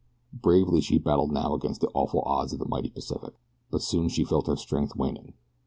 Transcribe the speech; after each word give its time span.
Bravely 0.33 0.81
she 0.81 0.97
battled 0.97 1.31
now 1.31 1.53
against 1.53 1.79
the 1.79 1.89
awful 1.93 2.23
odds 2.25 2.53
of 2.53 2.57
the 2.59 2.67
mighty 2.67 2.89
Pacific, 2.89 3.35
but 3.69 3.83
soon 3.83 4.09
she 4.09 4.23
felt 4.23 4.47
her 4.47 4.55
strength 4.55 4.95
waning. 4.95 5.35